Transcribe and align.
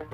Xin 0.00 0.06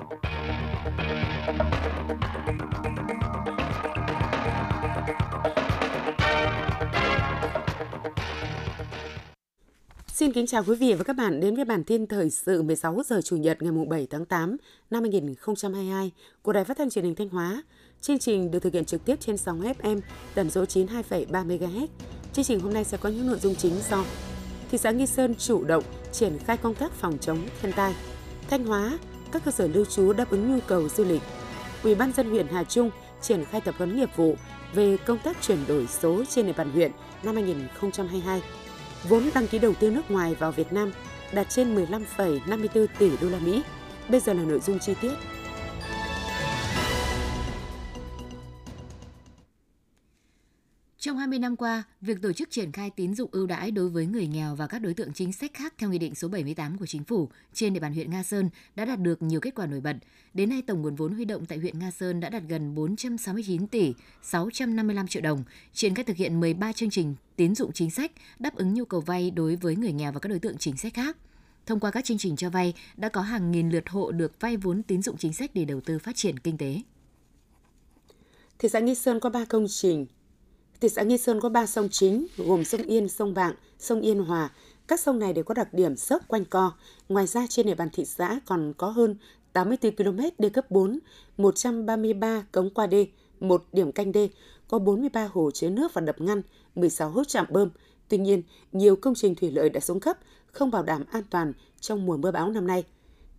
kính 10.31 10.47
chào 10.47 10.63
quý 10.67 10.75
vị 10.75 10.93
và 10.93 11.03
các 11.03 11.13
bạn 11.15 11.39
đến 11.39 11.55
với 11.55 11.65
bản 11.65 11.83
tin 11.83 12.07
thời 12.07 12.29
sự 12.29 12.61
16 12.61 13.01
giờ 13.05 13.21
Chủ 13.21 13.37
nhật 13.37 13.61
ngày 13.61 13.85
7 13.89 14.07
tháng 14.09 14.25
8 14.25 14.57
năm 14.89 15.03
2022 15.03 16.11
của 16.41 16.53
Đài 16.53 16.63
Phát 16.63 16.77
thanh 16.77 16.89
Truyền 16.89 17.05
hình 17.05 17.15
Thanh 17.15 17.29
Hóa. 17.29 17.63
Chương 18.01 18.19
trình 18.19 18.51
được 18.51 18.59
thực 18.59 18.73
hiện 18.73 18.85
trực 18.85 19.05
tiếp 19.05 19.15
trên 19.19 19.37
sóng 19.37 19.61
FM 19.61 20.01
tần 20.35 20.49
số 20.49 20.63
92,3 20.63 21.25
MHz. 21.27 21.87
Chương 22.33 22.45
trình 22.45 22.59
hôm 22.59 22.73
nay 22.73 22.83
sẽ 22.83 22.97
có 22.97 23.09
những 23.09 23.27
nội 23.27 23.39
dung 23.39 23.55
chính 23.55 23.73
do 23.89 24.05
thị 24.71 24.77
xã 24.77 24.91
Nghi 24.91 25.05
Sơn 25.05 25.35
chủ 25.35 25.63
động 25.63 25.83
triển 26.11 26.37
khai 26.45 26.57
công 26.57 26.75
tác 26.75 26.91
phòng 26.91 27.17
chống 27.21 27.39
thiên 27.61 27.71
tai. 27.71 27.95
Thanh 28.49 28.65
Hóa, 28.65 28.97
các 29.31 29.45
cơ 29.45 29.51
sở 29.51 29.67
lưu 29.67 29.85
trú 29.85 30.13
đáp 30.13 30.29
ứng 30.29 30.51
nhu 30.51 30.59
cầu 30.67 30.89
du 30.89 31.03
lịch. 31.03 31.21
Ủy 31.83 31.95
ban 31.95 32.13
dân 32.13 32.29
huyện 32.29 32.47
Hà 32.47 32.63
Trung 32.63 32.89
triển 33.21 33.45
khai 33.45 33.61
tập 33.61 33.75
huấn 33.77 33.97
nghiệp 33.97 34.09
vụ 34.15 34.35
về 34.73 34.97
công 34.97 35.19
tác 35.19 35.37
chuyển 35.41 35.57
đổi 35.67 35.87
số 35.87 36.23
trên 36.29 36.45
địa 36.45 36.53
bàn 36.57 36.71
huyện 36.71 36.91
năm 37.23 37.35
2022 37.35 38.41
vốn 39.09 39.29
đăng 39.33 39.47
ký 39.47 39.59
đầu 39.59 39.73
tư 39.79 39.91
nước 39.91 40.11
ngoài 40.11 40.35
vào 40.35 40.51
Việt 40.51 40.73
Nam 40.73 40.91
đạt 41.31 41.49
trên 41.49 41.75
15,54 41.75 42.87
tỷ 42.99 43.09
đô 43.21 43.29
la 43.29 43.39
Mỹ. 43.39 43.63
Bây 44.09 44.19
giờ 44.19 44.33
là 44.33 44.43
nội 44.43 44.59
dung 44.59 44.79
chi 44.79 44.93
tiết. 45.01 45.13
Trong 51.07 51.17
20 51.17 51.39
năm 51.39 51.55
qua, 51.55 51.83
việc 52.01 52.21
tổ 52.21 52.33
chức 52.33 52.49
triển 52.51 52.71
khai 52.71 52.89
tín 52.89 53.15
dụng 53.15 53.29
ưu 53.31 53.47
đãi 53.47 53.71
đối 53.71 53.89
với 53.89 54.05
người 54.05 54.27
nghèo 54.27 54.55
và 54.55 54.67
các 54.67 54.79
đối 54.79 54.93
tượng 54.93 55.13
chính 55.13 55.33
sách 55.33 55.51
khác 55.53 55.73
theo 55.77 55.89
Nghị 55.89 55.97
định 55.97 56.15
số 56.15 56.27
78 56.27 56.77
của 56.77 56.85
Chính 56.85 57.03
phủ 57.03 57.29
trên 57.53 57.73
địa 57.73 57.79
bàn 57.79 57.93
huyện 57.93 58.11
Nga 58.11 58.23
Sơn 58.23 58.49
đã 58.75 58.85
đạt 58.85 58.99
được 58.99 59.21
nhiều 59.21 59.39
kết 59.39 59.55
quả 59.55 59.65
nổi 59.65 59.81
bật. 59.81 59.95
Đến 60.33 60.49
nay, 60.49 60.61
tổng 60.61 60.81
nguồn 60.81 60.95
vốn 60.95 61.13
huy 61.13 61.25
động 61.25 61.45
tại 61.45 61.57
huyện 61.57 61.79
Nga 61.79 61.91
Sơn 61.91 62.19
đã 62.19 62.29
đạt 62.29 62.43
gần 62.47 62.75
469 62.75 63.67
tỷ 63.67 63.93
655 64.23 65.07
triệu 65.07 65.21
đồng, 65.21 65.43
triển 65.73 65.95
khai 65.95 66.05
thực 66.05 66.17
hiện 66.17 66.39
13 66.39 66.73
chương 66.73 66.89
trình 66.89 67.15
tín 67.35 67.55
dụng 67.55 67.71
chính 67.73 67.91
sách 67.91 68.11
đáp 68.39 68.55
ứng 68.55 68.73
nhu 68.73 68.85
cầu 68.85 69.01
vay 69.01 69.31
đối 69.31 69.55
với 69.55 69.75
người 69.75 69.91
nghèo 69.91 70.11
và 70.11 70.19
các 70.19 70.29
đối 70.29 70.39
tượng 70.39 70.57
chính 70.57 70.77
sách 70.77 70.93
khác. 70.93 71.17
Thông 71.65 71.79
qua 71.79 71.91
các 71.91 72.05
chương 72.05 72.17
trình 72.17 72.35
cho 72.35 72.49
vay, 72.49 72.73
đã 72.97 73.09
có 73.09 73.21
hàng 73.21 73.51
nghìn 73.51 73.69
lượt 73.69 73.89
hộ 73.89 74.11
được 74.11 74.41
vay 74.41 74.57
vốn 74.57 74.83
tín 74.83 75.01
dụng 75.01 75.17
chính 75.17 75.33
sách 75.33 75.51
để 75.53 75.65
đầu 75.65 75.81
tư 75.81 75.99
phát 75.99 76.15
triển 76.15 76.39
kinh 76.39 76.57
tế. 76.57 76.81
Thị 78.59 78.69
xã 78.69 78.79
Nghi 78.79 78.95
Sơn 78.95 79.19
có 79.19 79.29
3 79.29 79.45
công 79.45 79.65
trình 79.69 80.05
Thị 80.81 80.89
xã 80.89 81.03
Nghi 81.03 81.17
Sơn 81.17 81.39
có 81.39 81.49
3 81.49 81.65
sông 81.65 81.89
chính 81.91 82.27
gồm 82.37 82.63
sông 82.63 82.81
Yên, 82.81 83.09
sông 83.09 83.33
Vạng, 83.33 83.53
sông 83.79 84.01
Yên 84.01 84.19
Hòa. 84.19 84.51
Các 84.87 84.99
sông 84.99 85.19
này 85.19 85.33
đều 85.33 85.43
có 85.43 85.53
đặc 85.53 85.73
điểm 85.73 85.95
sớp 85.95 86.27
quanh 86.27 86.45
co. 86.45 86.71
Ngoài 87.09 87.27
ra 87.27 87.47
trên 87.49 87.65
địa 87.65 87.75
bàn 87.75 87.89
thị 87.93 88.05
xã 88.05 88.39
còn 88.45 88.73
có 88.77 88.89
hơn 88.89 89.15
84 89.53 89.95
km 89.95 90.19
đê 90.37 90.49
cấp 90.49 90.71
4, 90.71 90.99
133 91.37 92.45
cống 92.51 92.69
qua 92.69 92.87
đê, 92.87 93.07
một 93.39 93.65
điểm 93.71 93.91
canh 93.91 94.11
đê, 94.11 94.29
có 94.67 94.79
43 94.79 95.29
hồ 95.33 95.51
chứa 95.51 95.69
nước 95.69 95.93
và 95.93 96.01
đập 96.01 96.21
ngăn, 96.21 96.41
16 96.75 97.09
hốt 97.09 97.27
trạm 97.27 97.45
bơm. 97.49 97.69
Tuy 98.09 98.17
nhiên, 98.17 98.43
nhiều 98.71 98.95
công 98.95 99.15
trình 99.15 99.35
thủy 99.35 99.51
lợi 99.51 99.69
đã 99.69 99.79
xuống 99.79 99.99
cấp, 99.99 100.17
không 100.51 100.71
bảo 100.71 100.83
đảm 100.83 101.03
an 101.11 101.23
toàn 101.29 101.53
trong 101.79 102.05
mùa 102.05 102.17
mưa 102.17 102.31
bão 102.31 102.51
năm 102.51 102.67
nay. 102.67 102.83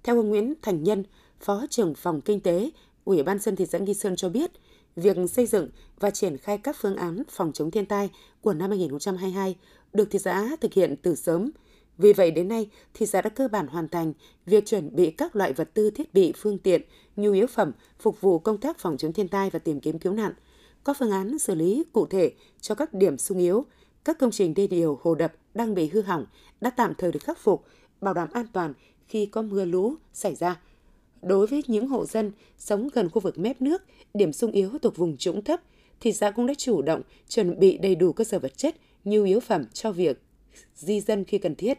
Theo 0.03 0.17
ông 0.17 0.29
Nguyễn 0.29 0.55
Thành 0.63 0.83
Nhân, 0.85 1.05
Phó 1.41 1.67
trưởng 1.71 1.95
phòng 1.95 2.21
Kinh 2.21 2.41
tế, 2.41 2.71
Ủy 3.05 3.23
ban 3.23 3.39
dân 3.39 3.57
thị 3.57 3.67
xã 3.67 3.79
Nghi 3.79 3.95
Sơn 3.95 4.17
cho 4.17 4.29
biết, 4.29 4.51
việc 4.97 5.17
xây 5.31 5.47
dựng 5.47 5.69
và 6.01 6.11
triển 6.11 6.37
khai 6.39 6.59
các 6.59 6.77
phương 6.81 6.97
án 6.97 7.23
phòng 7.29 7.53
chống 7.53 7.71
thiên 7.71 7.87
tai 7.87 8.11
của 8.41 8.55
năm 8.55 8.71
2022 8.71 9.57
được 9.93 10.11
thị 10.11 10.19
xã 10.19 10.57
thực 10.61 10.73
hiện 10.73 10.97
từ 11.03 11.15
sớm. 11.15 11.51
Vì 11.99 12.13
vậy 12.13 12.31
đến 12.31 12.49
nay, 12.49 12.71
thị 12.95 13.07
xã 13.07 13.23
đã 13.23 13.31
cơ 13.31 13.49
bản 13.49 13.67
hoàn 13.67 13.89
thành 13.89 14.13
việc 14.47 14.67
chuẩn 14.67 14.97
bị 14.97 15.11
các 15.11 15.37
loại 15.37 15.53
vật 15.53 15.71
tư 15.75 15.91
thiết 15.91 16.15
bị, 16.15 16.33
phương 16.37 16.59
tiện, 16.59 16.83
nhu 17.17 17.33
yếu 17.33 17.47
phẩm 17.47 17.73
phục 17.99 18.21
vụ 18.21 18.39
công 18.39 18.59
tác 18.59 18.79
phòng 18.79 18.97
chống 18.97 19.13
thiên 19.13 19.29
tai 19.29 19.51
và 19.51 19.59
tìm 19.59 19.81
kiếm 19.81 19.99
cứu 19.99 20.13
nạn. 20.13 20.33
Có 20.85 20.95
phương 20.99 21.11
án 21.11 21.39
xử 21.39 21.55
lý 21.55 21.85
cụ 21.93 22.07
thể 22.07 22.33
cho 22.61 22.75
các 22.75 22.95
điểm 22.95 23.19
sung 23.19 23.39
yếu, 23.39 23.67
các 24.05 24.19
công 24.19 24.31
trình 24.31 24.55
đê 24.55 24.67
điều, 24.67 24.99
hồ 25.03 25.15
đập 25.15 25.33
đang 25.55 25.75
bị 25.75 25.89
hư 25.89 26.03
hỏng 26.03 26.27
đã 26.61 26.71
tạm 26.71 26.95
thời 26.99 27.13
được 27.13 27.23
khắc 27.23 27.39
phục, 27.39 27.65
bảo 28.01 28.15
đảm 28.15 28.29
an 28.33 28.47
toàn 28.53 28.75
khi 29.09 29.27
có 29.27 29.43
mưa 29.43 29.65
lũ 29.65 29.95
xảy 30.13 30.35
ra 30.35 30.61
Đối 31.23 31.47
với 31.47 31.63
những 31.67 31.89
hộ 31.89 32.07
dân 32.07 32.33
sống 32.59 32.89
gần 32.93 33.11
khu 33.11 33.21
vực 33.21 33.39
mép 33.39 33.63
nước, 33.63 33.83
điểm 34.15 34.33
sung 34.33 34.53
yếu 34.53 34.79
thuộc 34.83 34.97
vùng 34.97 35.17
trũng 35.17 35.45
thấp, 35.45 35.61
thị 36.01 36.13
xã 36.13 36.31
cũng 36.31 36.47
đã 36.47 36.55
chủ 36.59 36.83
động 36.83 37.03
chuẩn 37.29 37.59
bị 37.59 37.79
đầy 37.79 37.95
đủ 37.95 38.13
cơ 38.13 38.25
sở 38.25 38.39
vật 38.39 38.59
chất, 38.59 38.77
nhu 39.05 39.25
yếu 39.25 39.41
phẩm 39.41 39.65
cho 39.73 39.93
việc 39.93 40.23
di 40.75 41.01
dân 41.01 41.25
khi 41.25 41.39
cần 41.39 41.55
thiết. 41.55 41.79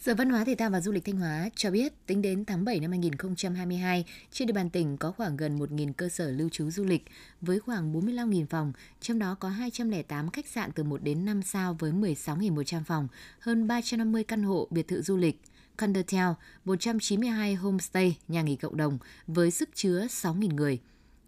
Sở 0.00 0.14
Văn 0.14 0.30
hóa 0.30 0.44
Thể 0.44 0.54
thao 0.54 0.70
và 0.70 0.80
Du 0.80 0.92
lịch 0.92 1.04
Thanh 1.04 1.16
Hóa 1.16 1.50
cho 1.56 1.70
biết 1.70 2.06
tính 2.06 2.22
đến 2.22 2.44
tháng 2.44 2.64
7 2.64 2.80
năm 2.80 2.90
2022, 2.90 4.04
trên 4.32 4.46
địa 4.46 4.52
bàn 4.52 4.70
tỉnh 4.70 4.96
có 4.96 5.12
khoảng 5.12 5.36
gần 5.36 5.58
1.000 5.58 5.92
cơ 5.92 6.08
sở 6.08 6.30
lưu 6.30 6.48
trú 6.48 6.70
du 6.70 6.84
lịch 6.84 7.02
với 7.40 7.60
khoảng 7.60 7.92
45.000 7.92 8.46
phòng, 8.46 8.72
trong 9.00 9.18
đó 9.18 9.36
có 9.40 9.48
208 9.48 10.30
khách 10.30 10.46
sạn 10.46 10.70
từ 10.74 10.82
1 10.82 11.02
đến 11.02 11.24
5 11.24 11.42
sao 11.42 11.76
với 11.78 11.92
16.100 11.92 12.84
phòng, 12.84 13.08
hơn 13.38 13.66
350 13.66 14.24
căn 14.24 14.42
hộ 14.42 14.68
biệt 14.70 14.88
thự 14.88 15.02
du 15.02 15.16
lịch– 15.16 15.36
Condotel, 15.76 16.28
192 16.64 17.54
homestay, 17.54 18.18
nhà 18.28 18.42
nghỉ 18.42 18.56
cộng 18.56 18.76
đồng 18.76 18.98
với 19.26 19.50
sức 19.50 19.68
chứa 19.74 20.06
6.000 20.06 20.54
người. 20.54 20.80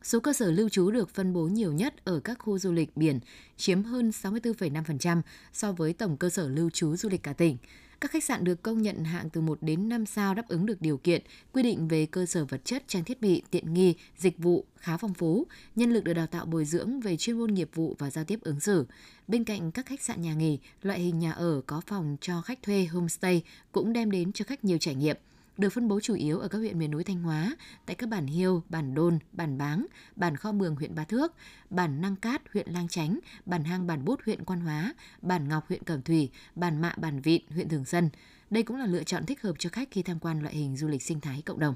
Số 0.03 0.21
cơ 0.21 0.33
sở 0.33 0.51
lưu 0.51 0.69
trú 0.69 0.91
được 0.91 1.11
phân 1.11 1.33
bố 1.33 1.43
nhiều 1.43 1.73
nhất 1.73 1.95
ở 2.05 2.21
các 2.21 2.39
khu 2.39 2.59
du 2.59 2.73
lịch 2.73 2.97
biển, 2.97 3.21
chiếm 3.57 3.83
hơn 3.83 4.11
64,5% 4.11 5.23
so 5.53 5.73
với 5.73 5.93
tổng 5.93 6.17
cơ 6.17 6.31
sở 6.31 6.49
lưu 6.49 6.71
trú 6.71 6.97
du 6.97 7.09
lịch 7.09 7.23
cả 7.23 7.33
tỉnh. 7.33 7.57
Các 8.01 8.11
khách 8.11 8.25
sạn 8.25 8.45
được 8.45 8.63
công 8.63 8.83
nhận 8.83 9.05
hạng 9.05 9.31
từ 9.31 9.41
1 9.41 9.59
đến 9.61 9.89
5 9.89 10.07
sao 10.07 10.35
đáp 10.35 10.49
ứng 10.49 10.67
được 10.67 10.81
điều 10.81 10.97
kiện, 10.97 11.23
quy 11.53 11.63
định 11.63 11.89
về 11.89 12.07
cơ 12.07 12.27
sở 12.27 12.45
vật 12.45 12.65
chất, 12.65 12.85
trang 12.89 13.05
thiết 13.05 13.21
bị, 13.21 13.43
tiện 13.51 13.75
nghi, 13.75 13.95
dịch 14.19 14.39
vụ 14.39 14.65
khá 14.77 14.97
phong 14.97 15.15
phú, 15.15 15.47
nhân 15.77 15.91
lực 15.91 16.05
được 16.05 16.13
đào 16.13 16.27
tạo 16.27 16.47
bồi 16.47 16.65
dưỡng 16.65 17.01
về 17.01 17.17
chuyên 17.17 17.39
môn 17.39 17.55
nghiệp 17.55 17.71
vụ 17.75 17.97
và 17.99 18.11
giao 18.11 18.25
tiếp 18.25 18.39
ứng 18.43 18.61
xử. 18.61 18.87
Bên 19.29 19.45
cạnh 19.45 19.73
các 19.73 19.87
khách 19.87 20.03
sạn 20.03 20.23
nhà 20.23 20.35
nghỉ, 20.35 20.59
loại 20.83 21.01
hình 21.01 21.19
nhà 21.19 21.33
ở 21.33 21.61
có 21.67 21.81
phòng 21.87 22.17
cho 22.21 22.41
khách 22.41 22.63
thuê 22.63 22.85
homestay 22.85 23.43
cũng 23.73 23.93
đem 23.93 24.11
đến 24.11 24.33
cho 24.33 24.45
khách 24.45 24.65
nhiều 24.65 24.79
trải 24.79 24.95
nghiệm– 24.95 25.17
được 25.59 25.71
phân 25.71 25.89
bố 25.89 26.01
chủ 26.01 26.15
yếu 26.15 26.39
ở 26.39 26.49
các 26.49 26.59
huyện 26.59 26.79
miền 26.79 26.91
núi 26.91 27.05
Thanh 27.05 27.23
Hóa, 27.23 27.57
tại 27.87 27.97
các 27.97 28.09
bản 28.09 28.27
Hiêu, 28.27 28.63
bản 28.69 28.95
Đôn, 28.95 29.19
bản 29.33 29.59
Báng, 29.59 29.87
bản 30.17 30.37
Kho 30.37 30.53
Mường 30.53 30.77
huyện 30.77 30.95
Ba 30.95 31.05
Thước, 31.05 31.33
bản 31.71 32.01
Năng 32.01 32.17
Cát 32.17 32.43
huyện 32.53 32.71
Lang 32.71 32.89
Chánh, 32.89 33.19
bản 33.47 33.65
Hang 33.65 33.87
bản 33.87 34.05
Bút 34.05 34.21
huyện 34.25 34.45
Quan 34.45 34.61
Hóa, 34.61 34.95
bản 35.23 35.49
Ngọc 35.49 35.69
huyện 35.69 35.83
Cẩm 35.83 36.03
Thủy, 36.03 36.31
bản 36.55 36.81
Mạ 36.81 36.95
bản 36.97 37.21
Vịn 37.21 37.43
huyện 37.51 37.69
Thường 37.69 37.85
Dân. 37.85 38.11
Đây 38.51 38.63
cũng 38.63 38.77
là 38.77 38.87
lựa 38.87 39.03
chọn 39.03 39.27
thích 39.27 39.43
hợp 39.43 39.55
cho 39.59 39.71
khách 39.71 39.89
khi 39.91 40.03
tham 40.03 40.19
quan 40.19 40.43
loại 40.43 40.55
hình 40.55 40.77
du 40.77 40.89
lịch 40.89 41.03
sinh 41.03 41.21
thái 41.21 41.43
cộng 41.43 41.59
đồng. 41.59 41.75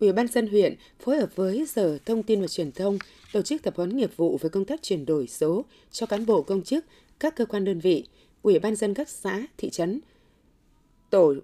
Ủy 0.00 0.12
ban 0.12 0.28
dân 0.28 0.46
huyện 0.46 0.74
phối 1.00 1.16
hợp 1.16 1.36
với 1.36 1.66
Sở 1.66 1.98
Thông 1.98 2.22
tin 2.22 2.40
và 2.40 2.46
Truyền 2.46 2.72
thông 2.72 2.98
tổ 3.32 3.42
chức 3.42 3.62
tập 3.62 3.74
huấn 3.76 3.96
nghiệp 3.96 4.10
vụ 4.16 4.38
về 4.42 4.48
công 4.48 4.64
tác 4.64 4.82
chuyển 4.82 5.06
đổi 5.06 5.28
số 5.28 5.64
cho 5.90 6.06
cán 6.06 6.26
bộ 6.26 6.42
công 6.42 6.62
chức, 6.62 6.84
các 7.20 7.36
cơ 7.36 7.46
quan 7.46 7.64
đơn 7.64 7.80
vị, 7.80 8.06
Ủy 8.42 8.58
ban 8.58 8.76
dân 8.76 8.94
các 8.94 9.08
xã, 9.08 9.42
thị 9.56 9.70
trấn, 9.70 10.00
tổ 11.10 11.34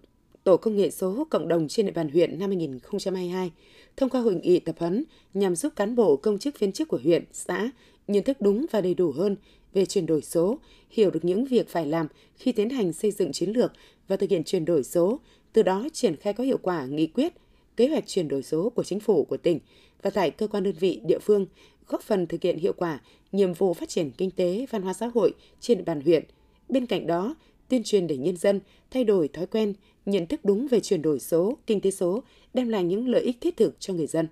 Tổ 0.51 0.57
công 0.57 0.77
nghệ 0.77 0.91
số 0.91 1.27
cộng 1.31 1.49
đồng 1.49 1.69
trên 1.69 1.87
địa 1.87 1.93
bàn 1.93 2.09
huyện 2.09 2.39
năm 2.39 2.51
2022 2.51 3.51
thông 3.97 4.11
qua 4.11 4.21
hội 4.21 4.35
nghị 4.35 4.61
tập 4.61 4.75
huấn 4.79 5.05
nhằm 5.35 5.57
giúp 5.57 5.73
cán 5.77 5.97
bộ 5.97 6.17
công 6.17 6.39
chức 6.39 6.59
viên 6.59 6.73
chức 6.73 6.89
của 6.89 6.99
huyện, 7.03 7.25
xã 7.33 7.71
nhận 8.09 8.25
thức 8.25 8.41
đúng 8.41 8.67
và 8.71 8.81
đầy 8.81 8.95
đủ 8.95 9.13
hơn 9.13 9.37
về 9.73 9.87
chuyển 9.87 10.07
đổi 10.07 10.23
số, 10.23 10.59
hiểu 10.91 11.11
được 11.11 11.25
những 11.25 11.45
việc 11.45 11.69
phải 11.69 11.87
làm 11.87 12.07
khi 12.37 12.53
tiến 12.53 12.71
hành 12.71 12.93
xây 12.93 13.11
dựng 13.11 13.33
chiến 13.33 13.51
lược 13.51 13.73
và 14.09 14.17
thực 14.17 14.31
hiện 14.31 14.45
chuyển 14.45 14.65
đổi 14.65 14.83
số, 14.83 15.21
từ 15.53 15.63
đó 15.63 15.89
triển 15.93 16.17
khai 16.17 16.33
có 16.33 16.45
hiệu 16.45 16.59
quả 16.63 16.87
nghị 16.87 17.07
quyết, 17.07 17.33
kế 17.77 17.89
hoạch 17.89 18.07
chuyển 18.07 18.29
đổi 18.29 18.43
số 18.43 18.71
của 18.71 18.85
chính 18.85 19.01
phủ 19.01 19.25
của 19.25 19.37
tỉnh 19.37 19.59
và 20.03 20.11
tại 20.11 20.31
cơ 20.31 20.47
quan 20.47 20.63
đơn 20.63 20.75
vị 20.81 21.01
địa 21.05 21.19
phương, 21.19 21.47
góp 21.89 22.03
phần 22.03 22.27
thực 22.27 22.43
hiện 22.43 22.59
hiệu 22.59 22.73
quả 22.73 23.01
nhiệm 23.33 23.53
vụ 23.53 23.75
phát 23.75 23.89
triển 23.89 24.11
kinh 24.11 24.31
tế, 24.31 24.67
văn 24.71 24.83
hóa 24.83 24.93
xã 24.93 25.07
hội 25.15 25.33
trên 25.61 25.79
địa 25.79 25.85
bàn 25.85 26.01
huyện. 26.01 26.25
Bên 26.69 26.87
cạnh 26.87 27.07
đó, 27.07 27.35
tuyên 27.69 27.83
truyền 27.85 28.07
để 28.07 28.17
nhân 28.17 28.37
dân 28.37 28.61
thay 28.91 29.05
đổi 29.05 29.29
thói 29.29 29.47
quen, 29.47 29.75
nhận 30.11 30.27
thức 30.27 30.45
đúng 30.45 30.69
về 30.69 30.81
chuyển 30.81 31.03
đổi 31.03 31.21
số, 31.21 31.59
kinh 31.67 31.81
tế 31.81 31.91
số, 31.91 32.23
đem 32.55 32.69
lại 32.69 32.85
những 32.85 33.09
lợi 33.09 33.23
ích 33.23 33.37
thiết 33.41 33.57
thực 33.57 33.77
cho 33.81 33.95
người 33.95 34.07
dân. 34.07 34.29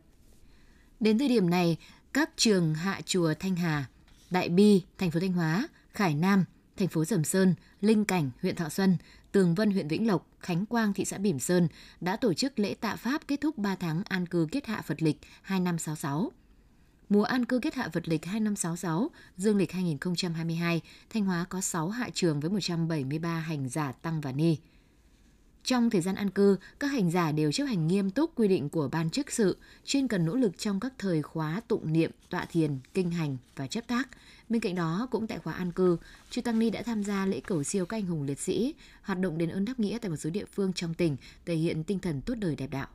Đến 1.01 1.19
thời 1.19 1.29
điểm 1.29 1.51
này, 1.51 1.77
các 2.13 2.31
trường 2.37 2.75
Hạ 2.75 3.01
Chùa 3.07 3.35
Thanh 3.41 3.57
Hà, 3.57 3.85
Đại 4.31 4.49
Bi, 4.49 4.83
thành 4.99 5.11
phố 5.11 5.21
Thanh 5.21 5.33
Hóa, 5.33 5.69
Khải 5.93 6.15
Nam, 6.15 6.45
thành 6.77 6.89
phố 6.89 7.05
Sầm 7.05 7.25
Sơn, 7.25 7.55
Linh 7.81 8.05
Cảnh, 8.05 8.31
huyện 8.43 8.57
Thọ 8.57 8.69
Xuân, 8.69 8.97
Tường 9.33 9.55
Vân, 9.55 9.71
huyện 9.71 9.89
Vĩnh 9.89 10.07
Lộc, 10.07 10.27
Khánh 10.41 10.67
Quang, 10.67 10.93
thị 10.93 11.05
xã 11.05 11.19
Bỉm 11.19 11.39
Sơn 11.39 11.69
đã 12.01 12.17
tổ 12.17 12.35
chức 12.35 12.59
lễ 12.59 12.75
tạ 12.75 12.97
Pháp 12.97 13.29
kết 13.29 13.41
thúc 13.41 13.59
3 13.59 13.77
tháng 13.77 14.03
an 14.05 14.27
cư 14.27 14.47
kết 14.53 14.67
hạ 14.67 14.83
Phật 14.87 15.03
lịch 15.03 15.17
2566. 15.43 16.33
Mùa 17.09 17.23
an 17.23 17.45
cư 17.45 17.59
kết 17.59 17.75
hạ 17.75 17.89
Phật 17.93 18.09
lịch 18.09 18.25
2566, 18.25 19.11
dương 19.37 19.57
lịch 19.57 19.73
2022, 19.73 20.81
Thanh 21.11 21.25
Hóa 21.25 21.45
có 21.49 21.61
6 21.61 21.89
hạ 21.89 22.09
trường 22.15 22.41
với 22.41 22.51
173 22.51 23.39
hành 23.41 23.69
giả 23.69 23.93
tăng 23.93 24.21
và 24.21 24.33
ni. 24.33 24.57
Trong 25.65 25.91
thời 25.91 26.01
gian 26.01 26.15
an 26.15 26.31
cư, 26.31 26.57
các 26.79 26.89
hành 26.89 27.11
giả 27.11 27.33
đều 27.33 27.53
chấp 27.53 27.65
hành 27.65 27.89
nghiêm 27.89 28.11
túc 28.11 28.31
quy 28.35 28.49
định 28.49 28.69
của 28.69 28.89
ban 28.93 29.11
chức 29.11 29.31
sự, 29.31 29.57
chuyên 29.85 30.09
cần 30.09 30.25
nỗ 30.25 30.35
lực 30.35 30.59
trong 30.59 30.81
các 30.81 30.93
thời 30.99 31.23
khóa 31.23 31.61
tụng 31.69 31.93
niệm, 31.93 32.11
tọa 32.31 32.45
thiền, 32.45 32.79
kinh 32.95 33.11
hành 33.11 33.37
và 33.57 33.67
chấp 33.67 33.87
tác. 33.87 34.09
Bên 34.49 34.61
cạnh 34.61 34.75
đó, 34.75 35.09
cũng 35.11 35.27
tại 35.27 35.39
khóa 35.39 35.53
an 35.53 35.73
cư, 35.73 35.97
Chư 36.31 36.41
Tăng 36.41 36.59
Ni 36.59 36.71
đã 36.71 36.83
tham 36.83 37.05
gia 37.05 37.27
lễ 37.27 37.41
cầu 37.41 37.65
siêu 37.65 37.87
các 37.87 37.97
anh 37.97 38.07
hùng 38.07 38.23
liệt 38.23 38.39
sĩ, 38.39 38.75
hoạt 39.03 39.19
động 39.19 39.39
đền 39.39 39.49
ơn 39.49 39.65
đáp 39.65 39.81
nghĩa 39.81 39.99
tại 39.99 40.11
một 40.11 40.17
số 40.17 40.31
địa 40.31 40.45
phương 40.45 40.73
trong 40.73 40.95
tỉnh, 40.95 41.17
thể 41.47 41.55
hiện 41.55 41.85
tinh 41.85 41.99
thần 41.99 42.21
tốt 42.21 42.35
đời 42.39 42.57
đẹp 42.57 42.69
đạo. 42.71 42.87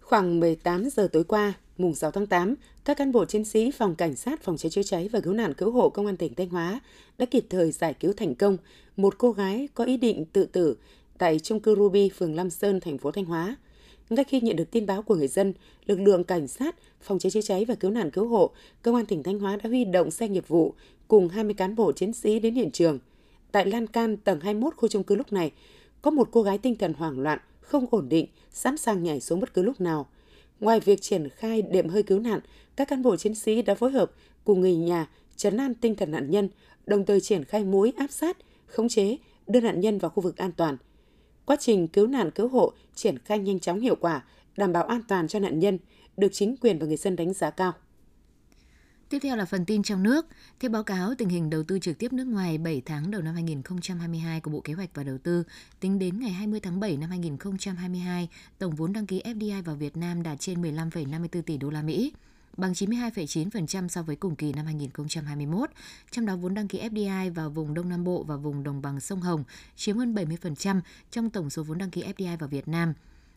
Khoảng 0.00 0.40
18 0.40 0.90
giờ 0.90 1.08
tối 1.12 1.24
qua, 1.24 1.52
mùng 1.78 1.94
6 1.94 2.10
tháng 2.10 2.26
8, 2.26 2.54
các 2.84 2.96
cán 2.96 3.12
bộ 3.12 3.24
chiến 3.24 3.44
sĩ 3.44 3.70
phòng 3.70 3.94
cảnh 3.94 4.16
sát 4.16 4.42
phòng 4.42 4.56
cháy 4.56 4.70
chữa 4.70 4.82
cháy 4.82 5.08
và 5.12 5.20
cứu 5.20 5.32
nạn 5.32 5.54
cứu 5.54 5.70
hộ 5.70 5.88
công 5.88 6.06
an 6.06 6.16
tỉnh 6.16 6.34
Thanh 6.34 6.48
Hóa 6.48 6.80
đã 7.18 7.26
kịp 7.26 7.46
thời 7.50 7.72
giải 7.72 7.94
cứu 7.94 8.12
thành 8.12 8.34
công 8.34 8.56
một 8.96 9.14
cô 9.18 9.32
gái 9.32 9.68
có 9.74 9.84
ý 9.84 9.96
định 9.96 10.24
tự 10.24 10.44
tử 10.44 10.76
tại 11.18 11.38
trung 11.38 11.60
cư 11.60 11.74
Ruby, 11.74 12.08
phường 12.08 12.34
Lam 12.34 12.50
Sơn, 12.50 12.80
thành 12.80 12.98
phố 12.98 13.10
Thanh 13.10 13.24
Hóa. 13.24 13.56
Ngay 14.10 14.24
khi 14.24 14.40
nhận 14.40 14.56
được 14.56 14.70
tin 14.70 14.86
báo 14.86 15.02
của 15.02 15.14
người 15.14 15.28
dân, 15.28 15.54
lực 15.86 16.00
lượng 16.00 16.24
cảnh 16.24 16.48
sát, 16.48 16.76
phòng 17.00 17.18
cháy 17.18 17.30
chữa 17.30 17.40
cháy 17.40 17.64
và 17.64 17.74
cứu 17.74 17.90
nạn 17.90 18.10
cứu 18.10 18.28
hộ, 18.28 18.50
công 18.82 18.94
an 18.94 19.06
tỉnh 19.06 19.22
Thanh 19.22 19.38
Hóa 19.38 19.56
đã 19.56 19.68
huy 19.68 19.84
động 19.84 20.10
xe 20.10 20.28
nghiệp 20.28 20.48
vụ 20.48 20.74
cùng 21.08 21.28
20 21.28 21.54
cán 21.54 21.74
bộ 21.74 21.92
chiến 21.92 22.12
sĩ 22.12 22.38
đến 22.38 22.54
hiện 22.54 22.70
trường. 22.70 22.98
Tại 23.52 23.66
lan 23.66 23.86
can 23.86 24.16
tầng 24.16 24.40
21 24.40 24.74
khu 24.76 24.88
chung 24.88 25.02
cư 25.02 25.14
lúc 25.14 25.32
này, 25.32 25.52
có 26.02 26.10
một 26.10 26.28
cô 26.32 26.42
gái 26.42 26.58
tinh 26.58 26.76
thần 26.76 26.92
hoảng 26.94 27.20
loạn, 27.20 27.38
không 27.60 27.86
ổn 27.90 28.08
định, 28.08 28.26
sẵn 28.50 28.76
sàng 28.76 29.02
nhảy 29.02 29.20
xuống 29.20 29.40
bất 29.40 29.54
cứ 29.54 29.62
lúc 29.62 29.80
nào. 29.80 30.06
Ngoài 30.60 30.80
việc 30.80 31.02
triển 31.02 31.28
khai 31.28 31.62
đệm 31.62 31.88
hơi 31.88 32.02
cứu 32.02 32.18
nạn, 32.18 32.40
các 32.76 32.88
cán 32.88 33.02
bộ 33.02 33.16
chiến 33.16 33.34
sĩ 33.34 33.62
đã 33.62 33.74
phối 33.74 33.90
hợp 33.90 34.12
cùng 34.44 34.60
người 34.60 34.76
nhà 34.76 35.08
trấn 35.36 35.56
an 35.56 35.74
tinh 35.74 35.94
thần 35.94 36.10
nạn 36.10 36.30
nhân, 36.30 36.48
đồng 36.86 37.06
thời 37.06 37.20
triển 37.20 37.44
khai 37.44 37.64
mũi 37.64 37.92
áp 37.96 38.10
sát, 38.10 38.36
khống 38.66 38.88
chế, 38.88 39.16
đưa 39.46 39.60
nạn 39.60 39.80
nhân 39.80 39.98
vào 39.98 40.10
khu 40.10 40.22
vực 40.22 40.36
an 40.36 40.52
toàn. 40.52 40.76
Quá 41.46 41.56
trình 41.60 41.88
cứu 41.88 42.06
nạn 42.06 42.30
cứu 42.30 42.48
hộ 42.48 42.72
triển 42.94 43.18
khai 43.18 43.38
nhanh 43.38 43.60
chóng 43.60 43.80
hiệu 43.80 43.96
quả, 44.00 44.24
đảm 44.56 44.72
bảo 44.72 44.84
an 44.84 45.02
toàn 45.08 45.28
cho 45.28 45.38
nạn 45.38 45.58
nhân, 45.58 45.78
được 46.16 46.28
chính 46.32 46.56
quyền 46.56 46.78
và 46.78 46.86
người 46.86 46.96
dân 46.96 47.16
đánh 47.16 47.32
giá 47.32 47.50
cao. 47.50 47.72
Tiếp 49.08 49.18
theo 49.22 49.36
là 49.36 49.44
phần 49.44 49.64
tin 49.64 49.82
trong 49.82 50.02
nước. 50.02 50.26
Theo 50.60 50.70
báo 50.70 50.82
cáo 50.82 51.14
tình 51.18 51.28
hình 51.28 51.50
đầu 51.50 51.62
tư 51.62 51.78
trực 51.78 51.98
tiếp 51.98 52.12
nước 52.12 52.24
ngoài 52.24 52.58
7 52.58 52.82
tháng 52.84 53.10
đầu 53.10 53.22
năm 53.22 53.34
2022 53.34 54.40
của 54.40 54.50
Bộ 54.50 54.60
Kế 54.60 54.72
hoạch 54.72 54.90
và 54.94 55.04
Đầu 55.04 55.18
tư, 55.18 55.44
tính 55.80 55.98
đến 55.98 56.20
ngày 56.20 56.30
20 56.30 56.60
tháng 56.60 56.80
7 56.80 56.96
năm 56.96 57.10
2022, 57.10 58.28
tổng 58.58 58.74
vốn 58.74 58.92
đăng 58.92 59.06
ký 59.06 59.22
FDI 59.24 59.62
vào 59.62 59.76
Việt 59.76 59.96
Nam 59.96 60.22
đạt 60.22 60.40
trên 60.40 60.62
15,54 60.62 61.42
tỷ 61.42 61.56
đô 61.56 61.70
la 61.70 61.82
Mỹ, 61.82 62.12
bằng 62.56 62.72
92,9% 62.72 63.88
so 63.88 64.02
với 64.02 64.16
cùng 64.16 64.36
kỳ 64.36 64.52
năm 64.52 64.66
2021. 64.66 65.70
Trong 66.10 66.26
đó 66.26 66.36
vốn 66.36 66.54
đăng 66.54 66.68
ký 66.68 66.88
FDI 66.88 67.32
vào 67.34 67.50
vùng 67.50 67.74
Đông 67.74 67.88
Nam 67.88 68.04
Bộ 68.04 68.22
và 68.22 68.36
vùng 68.36 68.62
đồng 68.62 68.82
bằng 68.82 69.00
sông 69.00 69.20
Hồng 69.20 69.44
chiếm 69.76 69.96
hơn 69.96 70.14
70% 70.14 70.80
trong 71.10 71.30
tổng 71.30 71.50
số 71.50 71.62
vốn 71.62 71.78
đăng 71.78 71.90
ký 71.90 72.04
FDI 72.16 72.36
vào 72.36 72.48
Việt 72.48 72.68
Nam. 72.68 72.94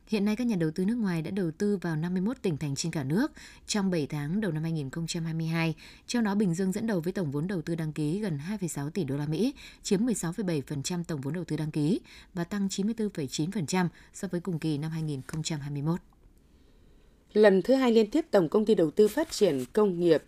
Hiện 0.10 0.26
nay 0.26 0.36
các 0.36 0.48
nhà 0.48 0.56
đầu 0.56 0.72
tư 0.72 0.86
nước 0.86 0.96
ngoài 0.96 1.22
đã 1.22 1.32
đầu 1.32 1.52
tư 1.52 1.78
vào 1.78 1.96
51 1.96 2.38
tỉnh 2.42 2.58
thành 2.58 2.76
trên 2.76 2.92
cả 2.92 3.04
nước 3.04 3.32
trong 3.68 3.92
7 3.92 4.08
tháng 4.08 4.42
đầu 4.42 4.52
năm 4.52 4.64
2022, 4.64 5.76
trong 6.08 6.24
đó 6.24 6.36
Bình 6.36 6.56
Dương 6.56 6.72
dẫn 6.72 6.88
đầu 6.88 7.00
với 7.00 7.14
tổng 7.14 7.32
vốn 7.32 7.48
đầu 7.48 7.62
tư 7.62 7.76
đăng 7.76 7.94
ký 7.94 8.20
gần 8.20 8.40
2,6 8.50 8.90
tỷ 8.90 9.04
đô 9.04 9.18
la 9.18 9.26
Mỹ, 9.26 9.54
chiếm 9.84 10.06
16,7% 10.06 11.04
tổng 11.04 11.22
vốn 11.22 11.34
đầu 11.34 11.44
tư 11.44 11.58
đăng 11.58 11.72
ký 11.72 12.00
và 12.34 12.44
tăng 12.44 12.68
94,9% 12.68 13.88
so 14.14 14.28
với 14.28 14.42
cùng 14.42 14.60
kỳ 14.60 14.78
năm 14.78 14.92
2021. 14.92 16.00
Lần 17.34 17.62
thứ 17.62 17.74
hai 17.74 17.92
liên 17.92 18.10
tiếp 18.10 18.26
Tổng 18.32 18.50
Công 18.50 18.66
ty 18.66 18.76
Đầu 18.76 18.92
tư 18.92 19.08
Phát 19.08 19.32
triển 19.32 19.66
Công 19.74 20.00
nghiệp 20.00 20.24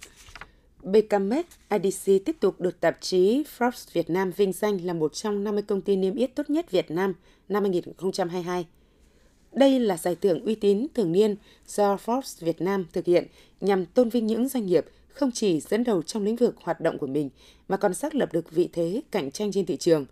BKMX 0.83 1.45
IDC 1.69 2.25
tiếp 2.25 2.35
tục 2.39 2.61
được 2.61 2.79
tạp 2.79 2.97
chí 3.01 3.43
Forbes 3.57 3.87
Việt 3.93 4.09
Nam 4.09 4.31
vinh 4.31 4.53
danh 4.53 4.85
là 4.85 4.93
một 4.93 5.13
trong 5.13 5.43
50 5.43 5.63
công 5.67 5.81
ty 5.81 5.95
niêm 5.95 6.15
yết 6.15 6.35
tốt 6.35 6.49
nhất 6.49 6.71
Việt 6.71 6.91
Nam 6.91 7.13
năm 7.49 7.63
2022. 7.63 8.65
Đây 9.51 9.79
là 9.79 9.97
giải 9.97 10.15
thưởng 10.15 10.45
uy 10.45 10.55
tín, 10.55 10.87
thường 10.93 11.11
niên 11.11 11.35
do 11.67 11.95
Forbes 12.05 12.45
Việt 12.45 12.61
Nam 12.61 12.85
thực 12.93 13.05
hiện 13.05 13.27
nhằm 13.61 13.85
tôn 13.85 14.09
vinh 14.09 14.27
những 14.27 14.47
doanh 14.47 14.65
nghiệp 14.65 14.85
không 15.07 15.31
chỉ 15.31 15.59
dẫn 15.59 15.83
đầu 15.83 16.01
trong 16.01 16.23
lĩnh 16.23 16.35
vực 16.35 16.55
hoạt 16.63 16.81
động 16.81 16.97
của 16.97 17.07
mình 17.07 17.29
mà 17.67 17.77
còn 17.77 17.93
xác 17.93 18.15
lập 18.15 18.33
được 18.33 18.51
vị 18.51 18.69
thế 18.73 19.01
cạnh 19.11 19.31
tranh 19.31 19.51
trên 19.51 19.65
thị 19.65 19.77
trường. 19.77 20.05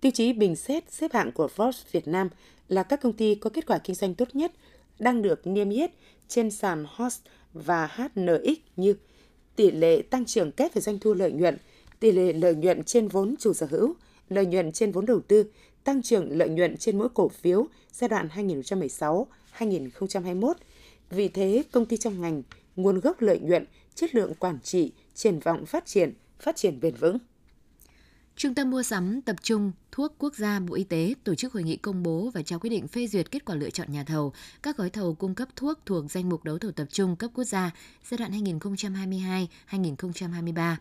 Tiêu 0.00 0.12
chí 0.14 0.32
bình 0.32 0.56
xét 0.56 0.92
xếp 0.92 1.12
hạng 1.12 1.32
của 1.32 1.48
Forbes 1.56 1.82
Việt 1.92 2.08
Nam 2.08 2.28
là 2.68 2.82
các 2.82 3.00
công 3.02 3.12
ty 3.12 3.34
có 3.34 3.50
kết 3.50 3.66
quả 3.66 3.78
kinh 3.78 3.96
doanh 3.96 4.14
tốt 4.14 4.28
nhất 4.32 4.52
đang 4.98 5.22
được 5.22 5.46
niêm 5.46 5.70
yết 5.70 5.90
trên 6.28 6.50
sàn 6.50 6.84
HOSE 6.88 7.30
và 7.52 7.86
HNX 7.86 8.58
như 8.76 8.94
tỷ 9.56 9.70
lệ 9.70 10.02
tăng 10.02 10.24
trưởng 10.24 10.52
kép 10.52 10.74
về 10.74 10.80
doanh 10.80 10.98
thu 10.98 11.14
lợi 11.14 11.32
nhuận, 11.32 11.56
tỷ 12.00 12.12
lệ 12.12 12.32
lợi 12.32 12.54
nhuận 12.54 12.84
trên 12.84 13.08
vốn 13.08 13.34
chủ 13.38 13.52
sở 13.52 13.66
hữu, 13.70 13.94
lợi 14.28 14.46
nhuận 14.46 14.72
trên 14.72 14.92
vốn 14.92 15.06
đầu 15.06 15.20
tư, 15.20 15.44
tăng 15.84 16.02
trưởng 16.02 16.38
lợi 16.38 16.48
nhuận 16.48 16.76
trên 16.76 16.98
mỗi 16.98 17.08
cổ 17.14 17.28
phiếu 17.28 17.66
giai 17.92 18.08
đoạn 18.08 18.28
2016-2021, 19.58 20.52
Vì 21.10 21.28
thế 21.28 21.62
công 21.72 21.86
ty 21.86 21.96
trong 21.96 22.20
ngành, 22.20 22.42
nguồn 22.76 23.00
gốc 23.00 23.22
lợi 23.22 23.38
nhuận, 23.42 23.64
chất 23.94 24.14
lượng 24.14 24.34
quản 24.34 24.58
trị, 24.62 24.92
triển 25.14 25.38
vọng 25.38 25.66
phát 25.66 25.86
triển, 25.86 26.12
phát 26.40 26.56
triển 26.56 26.80
bền 26.80 26.94
vững. 26.94 27.18
Trung 28.38 28.54
tâm 28.54 28.70
mua 28.70 28.82
sắm 28.82 29.22
tập 29.22 29.36
trung 29.42 29.72
thuốc 29.92 30.14
quốc 30.18 30.34
gia 30.34 30.60
Bộ 30.60 30.74
Y 30.74 30.84
tế 30.84 31.14
tổ 31.24 31.34
chức 31.34 31.52
hội 31.52 31.62
nghị 31.62 31.76
công 31.76 32.02
bố 32.02 32.30
và 32.34 32.42
trao 32.42 32.58
quyết 32.58 32.70
định 32.70 32.88
phê 32.88 33.06
duyệt 33.06 33.30
kết 33.30 33.44
quả 33.44 33.56
lựa 33.56 33.70
chọn 33.70 33.92
nhà 33.92 34.04
thầu 34.04 34.32
các 34.62 34.76
gói 34.76 34.90
thầu 34.90 35.14
cung 35.14 35.34
cấp 35.34 35.48
thuốc 35.56 35.78
thuộc 35.86 36.10
danh 36.10 36.28
mục 36.28 36.44
đấu 36.44 36.58
thầu 36.58 36.72
tập 36.72 36.86
trung 36.90 37.16
cấp 37.16 37.30
quốc 37.34 37.44
gia 37.44 37.70
giai 38.08 38.18
đoạn 38.18 38.32
2022-2023. 39.70 40.76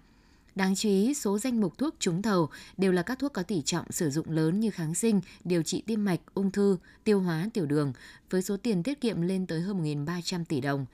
Đáng 0.56 0.76
chú 0.76 0.90
ý, 0.90 1.14
số 1.14 1.40
danh 1.40 1.62
mục 1.62 1.78
thuốc 1.78 1.96
trúng 2.00 2.22
thầu 2.22 2.50
đều 2.78 2.92
là 2.92 3.02
các 3.02 3.20
thuốc 3.20 3.34
có 3.34 3.44
tỷ 3.44 3.62
trọng 3.62 3.92
sử 3.92 4.10
dụng 4.10 4.30
lớn 4.30 4.60
như 4.60 4.70
kháng 4.72 4.96
sinh, 4.96 5.22
điều 5.44 5.64
trị 5.64 5.84
tim 5.86 6.06
mạch, 6.06 6.20
ung 6.34 6.52
thư, 6.52 6.78
tiêu 7.04 7.20
hóa, 7.20 7.50
tiểu 7.54 7.66
đường, 7.66 7.94
với 8.30 8.42
số 8.42 8.58
tiền 8.58 8.84
tiết 8.84 9.02
kiệm 9.02 9.22
lên 9.22 9.46
tới 9.46 9.62
hơn 9.62 9.84
1.300 9.84 10.46
tỷ 10.46 10.62
đồng. 10.62 10.86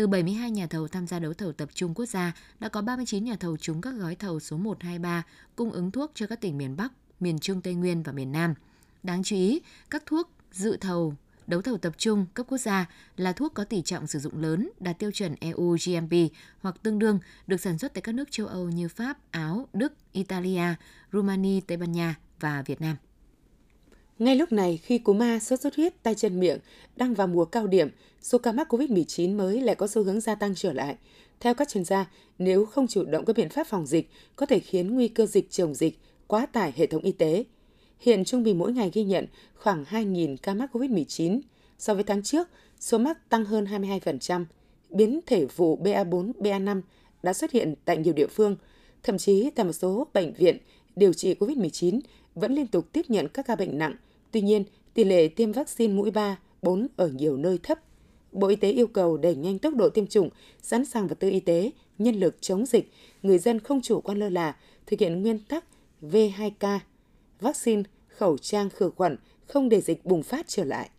Từ 0.00 0.06
72 0.06 0.50
nhà 0.50 0.66
thầu 0.66 0.88
tham 0.88 1.06
gia 1.06 1.18
đấu 1.18 1.34
thầu 1.34 1.52
tập 1.52 1.68
trung 1.74 1.94
quốc 1.94 2.06
gia, 2.06 2.32
đã 2.60 2.68
có 2.68 2.82
39 2.82 3.24
nhà 3.24 3.36
thầu 3.40 3.56
trúng 3.56 3.80
các 3.80 3.90
gói 3.90 4.14
thầu 4.14 4.40
số 4.40 4.56
1, 4.56 4.82
2, 4.82 4.98
3 4.98 5.22
cung 5.56 5.72
ứng 5.72 5.90
thuốc 5.90 6.10
cho 6.14 6.26
các 6.26 6.40
tỉnh 6.40 6.58
miền 6.58 6.76
Bắc, 6.76 6.92
miền 7.20 7.38
Trung 7.38 7.60
Tây 7.60 7.74
Nguyên 7.74 8.02
và 8.02 8.12
miền 8.12 8.32
Nam. 8.32 8.54
Đáng 9.02 9.22
chú 9.22 9.36
ý, 9.36 9.60
các 9.90 10.02
thuốc 10.06 10.30
dự 10.52 10.76
thầu 10.76 11.14
đấu 11.46 11.62
thầu 11.62 11.78
tập 11.78 11.92
trung 11.98 12.26
cấp 12.34 12.46
quốc 12.48 12.58
gia 12.58 12.86
là 13.16 13.32
thuốc 13.32 13.54
có 13.54 13.64
tỷ 13.64 13.82
trọng 13.82 14.06
sử 14.06 14.18
dụng 14.18 14.40
lớn 14.42 14.70
đạt 14.80 14.98
tiêu 14.98 15.10
chuẩn 15.10 15.34
EU 15.40 15.76
GMP 15.86 16.12
hoặc 16.60 16.76
tương 16.82 16.98
đương 16.98 17.18
được 17.46 17.60
sản 17.60 17.78
xuất 17.78 17.94
tại 17.94 18.02
các 18.02 18.14
nước 18.14 18.30
châu 18.30 18.46
Âu 18.46 18.68
như 18.68 18.88
Pháp, 18.88 19.18
Áo, 19.30 19.68
Đức, 19.72 19.92
Italia, 20.12 20.74
Romania, 21.12 21.60
Tây 21.66 21.76
Ban 21.76 21.92
Nha 21.92 22.14
và 22.40 22.62
Việt 22.62 22.80
Nam. 22.80 22.96
Ngay 24.20 24.36
lúc 24.36 24.52
này, 24.52 24.80
khi 24.82 24.98
cúm 24.98 25.18
ma 25.18 25.38
sốt 25.38 25.60
xuất 25.60 25.76
huyết, 25.76 26.02
tay 26.02 26.14
chân 26.14 26.40
miệng 26.40 26.58
đang 26.96 27.14
vào 27.14 27.26
mùa 27.26 27.44
cao 27.44 27.66
điểm, 27.66 27.88
số 28.22 28.38
ca 28.38 28.52
mắc 28.52 28.72
COVID-19 28.72 29.36
mới 29.36 29.60
lại 29.60 29.74
có 29.74 29.86
xu 29.86 30.02
hướng 30.02 30.20
gia 30.20 30.34
tăng 30.34 30.54
trở 30.54 30.72
lại. 30.72 30.96
Theo 31.40 31.54
các 31.54 31.68
chuyên 31.68 31.84
gia, 31.84 32.10
nếu 32.38 32.66
không 32.66 32.86
chủ 32.86 33.04
động 33.04 33.24
các 33.24 33.36
biện 33.36 33.48
pháp 33.48 33.66
phòng 33.66 33.86
dịch, 33.86 34.10
có 34.36 34.46
thể 34.46 34.60
khiến 34.60 34.94
nguy 34.94 35.08
cơ 35.08 35.26
dịch 35.26 35.50
chồng 35.50 35.74
dịch, 35.74 35.98
quá 36.26 36.46
tải 36.46 36.72
hệ 36.76 36.86
thống 36.86 37.02
y 37.02 37.12
tế. 37.12 37.44
Hiện 38.00 38.24
trung 38.24 38.42
bình 38.42 38.58
mỗi 38.58 38.72
ngày 38.72 38.90
ghi 38.92 39.04
nhận 39.04 39.26
khoảng 39.54 39.84
2.000 39.84 40.36
ca 40.42 40.54
mắc 40.54 40.76
COVID-19. 40.76 41.40
So 41.78 41.94
với 41.94 42.04
tháng 42.04 42.22
trước, 42.22 42.48
số 42.80 42.98
mắc 42.98 43.28
tăng 43.28 43.44
hơn 43.44 43.64
22%. 43.64 44.44
Biến 44.90 45.20
thể 45.26 45.44
vụ 45.56 45.78
BA4, 45.82 46.32
BA5 46.32 46.80
đã 47.22 47.32
xuất 47.32 47.52
hiện 47.52 47.74
tại 47.84 47.96
nhiều 47.96 48.14
địa 48.14 48.26
phương. 48.26 48.56
Thậm 49.02 49.18
chí 49.18 49.50
tại 49.54 49.64
một 49.64 49.72
số 49.72 50.06
bệnh 50.14 50.32
viện 50.32 50.56
điều 50.96 51.12
trị 51.12 51.34
COVID-19 51.34 52.00
vẫn 52.34 52.54
liên 52.54 52.66
tục 52.66 52.86
tiếp 52.92 53.02
nhận 53.08 53.28
các 53.28 53.46
ca 53.46 53.56
bệnh 53.56 53.78
nặng. 53.78 53.96
Tuy 54.32 54.40
nhiên, 54.40 54.64
tỷ 54.94 55.04
lệ 55.04 55.28
tiêm 55.28 55.52
vaccine 55.52 55.94
mũi 55.94 56.10
3, 56.10 56.38
4 56.62 56.86
ở 56.96 57.08
nhiều 57.08 57.36
nơi 57.36 57.58
thấp. 57.62 57.78
Bộ 58.32 58.48
Y 58.48 58.56
tế 58.56 58.70
yêu 58.70 58.86
cầu 58.86 59.16
đẩy 59.16 59.34
nhanh 59.34 59.58
tốc 59.58 59.74
độ 59.74 59.88
tiêm 59.88 60.06
chủng, 60.06 60.30
sẵn 60.62 60.84
sàng 60.84 61.06
vật 61.06 61.18
tư 61.18 61.30
y 61.30 61.40
tế, 61.40 61.70
nhân 61.98 62.14
lực 62.14 62.36
chống 62.40 62.66
dịch, 62.66 62.92
người 63.22 63.38
dân 63.38 63.60
không 63.60 63.80
chủ 63.80 64.00
quan 64.00 64.18
lơ 64.18 64.28
là, 64.28 64.56
thực 64.86 65.00
hiện 65.00 65.22
nguyên 65.22 65.38
tắc 65.38 65.64
V2K, 66.02 66.78
vaccine, 67.40 67.82
khẩu 68.08 68.38
trang 68.38 68.70
khử 68.70 68.90
khuẩn, 68.90 69.16
không 69.46 69.68
để 69.68 69.80
dịch 69.80 70.04
bùng 70.04 70.22
phát 70.22 70.48
trở 70.48 70.64
lại. 70.64 70.90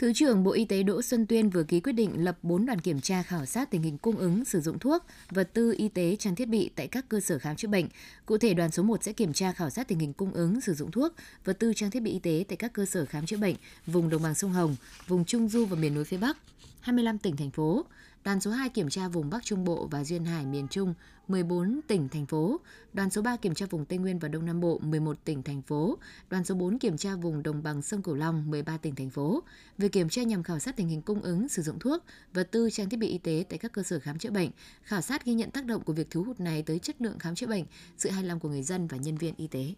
Thứ 0.00 0.12
trưởng 0.12 0.44
Bộ 0.44 0.50
Y 0.50 0.64
tế 0.64 0.82
Đỗ 0.82 1.02
Xuân 1.02 1.26
Tuyên 1.26 1.50
vừa 1.50 1.62
ký 1.62 1.80
quyết 1.80 1.92
định 1.92 2.24
lập 2.24 2.38
4 2.42 2.66
đoàn 2.66 2.80
kiểm 2.80 3.00
tra 3.00 3.22
khảo 3.22 3.46
sát 3.46 3.70
tình 3.70 3.82
hình 3.82 3.98
cung 3.98 4.16
ứng 4.16 4.44
sử 4.44 4.60
dụng 4.60 4.78
thuốc, 4.78 5.04
vật 5.30 5.50
tư 5.52 5.74
y 5.78 5.88
tế 5.88 6.16
trang 6.16 6.34
thiết 6.34 6.48
bị 6.48 6.70
tại 6.76 6.88
các 6.88 7.08
cơ 7.08 7.20
sở 7.20 7.38
khám 7.38 7.56
chữa 7.56 7.68
bệnh. 7.68 7.86
Cụ 8.26 8.38
thể 8.38 8.54
đoàn 8.54 8.70
số 8.70 8.82
1 8.82 9.04
sẽ 9.04 9.12
kiểm 9.12 9.32
tra 9.32 9.52
khảo 9.52 9.70
sát 9.70 9.88
tình 9.88 9.98
hình 9.98 10.12
cung 10.12 10.32
ứng 10.32 10.60
sử 10.60 10.74
dụng 10.74 10.90
thuốc, 10.90 11.12
vật 11.44 11.58
tư 11.58 11.72
trang 11.76 11.90
thiết 11.90 12.00
bị 12.00 12.10
y 12.10 12.18
tế 12.18 12.44
tại 12.48 12.56
các 12.56 12.72
cơ 12.72 12.86
sở 12.86 13.04
khám 13.04 13.26
chữa 13.26 13.36
bệnh 13.36 13.54
vùng 13.86 14.08
đồng 14.08 14.22
bằng 14.22 14.34
sông 14.34 14.52
Hồng, 14.52 14.76
vùng 15.06 15.24
Trung 15.24 15.48
du 15.48 15.64
và 15.64 15.76
miền 15.76 15.94
núi 15.94 16.04
phía 16.04 16.16
Bắc, 16.18 16.36
25 16.80 17.18
tỉnh 17.18 17.36
thành 17.36 17.50
phố. 17.50 17.84
Đoàn 18.24 18.40
số 18.40 18.50
2 18.50 18.68
kiểm 18.68 18.88
tra 18.88 19.08
vùng 19.08 19.30
Bắc 19.30 19.44
Trung 19.44 19.64
Bộ 19.64 19.88
và 19.90 20.04
Duyên 20.04 20.24
Hải 20.24 20.46
miền 20.46 20.68
Trung, 20.68 20.94
14 21.28 21.80
tỉnh 21.86 22.08
thành 22.08 22.26
phố. 22.26 22.60
Đoàn 22.92 23.10
số 23.10 23.22
3 23.22 23.36
kiểm 23.36 23.54
tra 23.54 23.66
vùng 23.70 23.84
Tây 23.84 23.98
Nguyên 23.98 24.18
và 24.18 24.28
Đông 24.28 24.46
Nam 24.46 24.60
Bộ, 24.60 24.78
11 24.82 25.16
tỉnh 25.24 25.42
thành 25.42 25.62
phố. 25.62 25.98
Đoàn 26.30 26.44
số 26.44 26.54
4 26.54 26.78
kiểm 26.78 26.96
tra 26.96 27.16
vùng 27.16 27.42
đồng 27.42 27.62
bằng 27.62 27.82
sông 27.82 28.02
Cửu 28.02 28.14
Long, 28.14 28.50
13 28.50 28.76
tỉnh 28.76 28.94
thành 28.94 29.10
phố. 29.10 29.42
Việc 29.78 29.92
kiểm 29.92 30.08
tra 30.08 30.22
nhằm 30.22 30.42
khảo 30.42 30.58
sát 30.58 30.76
tình 30.76 30.88
hình 30.88 31.02
cung 31.02 31.22
ứng, 31.22 31.48
sử 31.48 31.62
dụng 31.62 31.78
thuốc, 31.78 32.04
vật 32.34 32.48
tư 32.50 32.70
trang 32.72 32.88
thiết 32.88 32.96
bị 32.96 33.08
y 33.08 33.18
tế 33.18 33.44
tại 33.48 33.58
các 33.58 33.72
cơ 33.72 33.82
sở 33.82 33.98
khám 33.98 34.18
chữa 34.18 34.30
bệnh, 34.30 34.50
khảo 34.82 35.00
sát 35.00 35.24
ghi 35.24 35.34
nhận 35.34 35.50
tác 35.50 35.64
động 35.64 35.82
của 35.84 35.92
việc 35.92 36.10
thiếu 36.10 36.24
hụt 36.24 36.40
này 36.40 36.62
tới 36.62 36.78
chất 36.78 37.02
lượng 37.02 37.18
khám 37.18 37.34
chữa 37.34 37.46
bệnh, 37.46 37.64
sự 37.98 38.10
hài 38.10 38.24
lòng 38.24 38.40
của 38.40 38.48
người 38.48 38.62
dân 38.62 38.86
và 38.86 38.96
nhân 38.96 39.16
viên 39.16 39.34
y 39.36 39.46
tế 39.46 39.74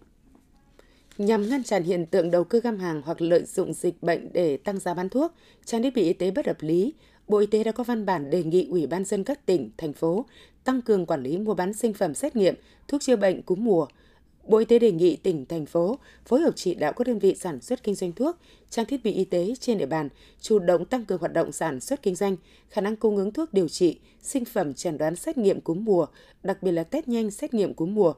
nhằm 1.19 1.49
ngăn 1.49 1.65
chặn 1.65 1.83
hiện 1.83 2.07
tượng 2.07 2.31
đầu 2.31 2.45
cơ 2.45 2.61
găm 2.61 2.79
hàng 2.79 3.03
hoặc 3.05 3.21
lợi 3.21 3.45
dụng 3.45 3.73
dịch 3.73 4.03
bệnh 4.03 4.33
để 4.33 4.57
tăng 4.57 4.79
giá 4.79 4.95
bán 4.95 5.09
thuốc, 5.09 5.35
trang 5.65 5.83
thiết 5.83 5.95
bị 5.95 6.03
y 6.03 6.13
tế 6.13 6.31
bất 6.31 6.47
hợp 6.47 6.57
lý, 6.61 6.95
Bộ 7.33 7.39
Y 7.39 7.47
tế 7.47 7.65
đã 7.65 7.73
có 7.73 7.85
văn 7.85 8.07
bản 8.07 8.31
đề 8.31 8.43
nghị 8.43 8.67
Ủy 8.71 8.87
ban 8.87 9.05
dân 9.05 9.25
các 9.25 9.47
tỉnh, 9.47 9.71
thành 9.79 9.93
phố 9.93 10.25
tăng 10.65 10.83
cường 10.83 11.07
quản 11.07 11.23
lý 11.23 11.39
mua 11.39 11.55
bán 11.55 11.73
sinh 11.73 11.95
phẩm 11.95 12.15
xét 12.15 12.37
nghiệm, 12.37 12.55
thuốc 12.89 13.03
chữa 13.03 13.17
bệnh 13.17 13.43
cúm 13.43 13.65
mùa, 13.65 13.87
Bộ 14.45 14.59
Y 14.59 14.65
tế 14.65 14.79
đề 14.79 14.93
nghị 14.93 15.17
tỉnh, 15.17 15.47
thành 15.47 15.67
phố 15.67 15.99
phối 16.25 16.41
hợp 16.41 16.51
chỉ 16.57 16.75
đạo 16.75 16.93
các 16.93 17.07
đơn 17.07 17.19
vị 17.19 17.35
sản 17.35 17.61
xuất 17.61 17.83
kinh 17.83 17.95
doanh 17.95 18.13
thuốc, 18.13 18.37
trang 18.71 18.87
thiết 18.87 19.05
bị 19.05 19.13
y 19.13 19.25
tế 19.25 19.55
trên 19.61 19.79
địa 19.79 19.87
bàn 19.87 20.09
chủ 20.41 20.59
động 20.59 20.85
tăng 20.85 21.05
cường 21.05 21.21
hoạt 21.21 21.33
động 21.33 21.53
sản 21.53 21.81
xuất 21.81 22.03
kinh 22.03 22.15
doanh, 22.15 22.37
khả 22.69 22.81
năng 22.81 22.97
cung 22.97 23.17
ứng 23.17 23.33
thuốc 23.33 23.55
điều 23.55 23.69
trị, 23.69 23.99
sinh 24.23 24.45
phẩm 24.45 24.75
chẩn 24.75 24.99
đoán 24.99 25.17
xét 25.17 25.39
nghiệm 25.39 25.61
cúm 25.61 25.85
mùa, 25.85 26.07
đặc 26.43 26.63
biệt 26.63 26.73
là 26.73 26.85
test 26.85 27.09
nhanh 27.09 27.31
xét 27.31 27.55
nghiệm 27.55 27.75
cúm 27.75 27.95
mùa. 27.95 28.15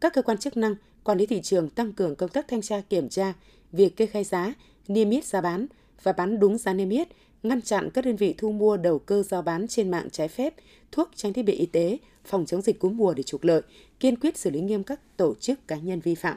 Các 0.00 0.14
cơ 0.14 0.22
quan 0.22 0.38
chức 0.38 0.56
năng, 0.56 0.74
quản 1.04 1.18
lý 1.18 1.26
thị 1.26 1.40
trường 1.42 1.68
tăng 1.68 1.92
cường 1.92 2.16
công 2.16 2.30
tác 2.30 2.48
thanh 2.48 2.62
tra 2.62 2.80
kiểm 2.80 3.08
tra, 3.08 3.32
việc 3.72 3.96
kê 3.96 4.06
khai 4.06 4.24
giá, 4.24 4.54
niêm 4.88 5.10
yết 5.10 5.24
giá 5.24 5.40
bán 5.40 5.66
và 6.02 6.12
bán 6.12 6.40
đúng 6.40 6.58
giá 6.58 6.72
niêm 6.72 6.88
yết, 6.88 7.08
ngăn 7.42 7.62
chặn 7.62 7.90
các 7.90 8.04
đơn 8.04 8.16
vị 8.16 8.34
thu 8.38 8.52
mua 8.52 8.76
đầu 8.76 8.98
cơ 8.98 9.22
giao 9.22 9.42
bán 9.42 9.68
trên 9.68 9.90
mạng 9.90 10.08
trái 10.12 10.28
phép 10.28 10.54
thuốc 10.92 11.10
trang 11.14 11.32
thiết 11.32 11.42
bị 11.42 11.52
y 11.52 11.66
tế, 11.66 11.98
phòng 12.24 12.46
chống 12.46 12.62
dịch 12.62 12.78
cúm 12.78 12.96
mùa 12.96 13.14
để 13.14 13.22
trục 13.22 13.44
lợi, 13.44 13.62
kiên 14.00 14.16
quyết 14.16 14.38
xử 14.38 14.50
lý 14.50 14.60
nghiêm 14.60 14.84
các 14.84 15.00
tổ 15.16 15.34
chức 15.40 15.68
cá 15.68 15.76
nhân 15.76 16.00
vi 16.00 16.14
phạm. 16.14 16.36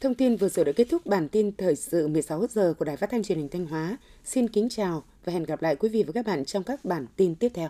Thông 0.00 0.14
tin 0.14 0.36
vừa 0.36 0.48
rồi 0.48 0.64
đã 0.64 0.72
kết 0.72 0.86
thúc 0.90 1.06
bản 1.06 1.28
tin 1.28 1.52
thời 1.56 1.76
sự 1.76 2.08
16 2.08 2.46
giờ 2.50 2.74
của 2.78 2.84
Đài 2.84 2.96
Phát 2.96 3.10
thanh 3.10 3.22
Truyền 3.22 3.38
hình 3.38 3.48
Thanh 3.48 3.66
Hóa. 3.66 3.96
Xin 4.24 4.48
kính 4.48 4.68
chào 4.68 5.04
và 5.24 5.32
hẹn 5.32 5.44
gặp 5.44 5.62
lại 5.62 5.76
quý 5.76 5.88
vị 5.88 6.02
và 6.02 6.12
các 6.12 6.26
bạn 6.26 6.44
trong 6.44 6.62
các 6.62 6.84
bản 6.84 7.06
tin 7.16 7.34
tiếp 7.34 7.48
theo. 7.54 7.68